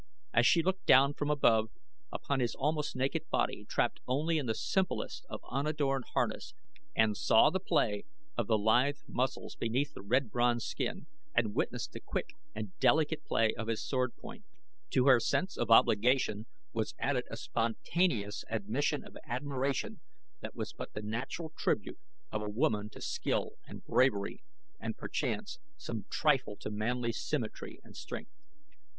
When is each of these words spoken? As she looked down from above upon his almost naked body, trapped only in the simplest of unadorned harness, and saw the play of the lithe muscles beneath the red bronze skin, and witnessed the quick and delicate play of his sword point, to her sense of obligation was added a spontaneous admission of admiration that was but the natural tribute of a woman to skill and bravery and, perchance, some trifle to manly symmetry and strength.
As 0.33 0.47
she 0.47 0.63
looked 0.63 0.87
down 0.87 1.13
from 1.13 1.29
above 1.29 1.69
upon 2.11 2.39
his 2.39 2.55
almost 2.55 2.95
naked 2.95 3.29
body, 3.29 3.65
trapped 3.69 3.99
only 4.07 4.39
in 4.39 4.47
the 4.47 4.55
simplest 4.55 5.27
of 5.29 5.41
unadorned 5.47 6.05
harness, 6.15 6.55
and 6.95 7.15
saw 7.15 7.51
the 7.51 7.59
play 7.59 8.05
of 8.35 8.47
the 8.47 8.57
lithe 8.57 8.97
muscles 9.07 9.55
beneath 9.55 9.93
the 9.93 10.01
red 10.01 10.31
bronze 10.31 10.65
skin, 10.65 11.05
and 11.35 11.53
witnessed 11.53 11.91
the 11.91 11.99
quick 11.99 12.35
and 12.55 12.75
delicate 12.79 13.23
play 13.23 13.53
of 13.53 13.67
his 13.67 13.85
sword 13.87 14.15
point, 14.15 14.43
to 14.89 15.05
her 15.05 15.19
sense 15.19 15.55
of 15.55 15.69
obligation 15.69 16.47
was 16.73 16.95
added 16.97 17.25
a 17.29 17.37
spontaneous 17.37 18.43
admission 18.49 19.05
of 19.05 19.15
admiration 19.27 20.01
that 20.39 20.55
was 20.55 20.73
but 20.73 20.93
the 20.93 21.03
natural 21.03 21.53
tribute 21.55 21.99
of 22.31 22.41
a 22.41 22.49
woman 22.49 22.89
to 22.89 23.01
skill 23.01 23.51
and 23.67 23.85
bravery 23.85 24.41
and, 24.79 24.97
perchance, 24.97 25.59
some 25.77 26.05
trifle 26.09 26.57
to 26.57 26.71
manly 26.71 27.11
symmetry 27.11 27.79
and 27.83 27.95
strength. 27.95 28.31